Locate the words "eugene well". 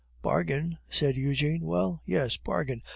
1.15-2.01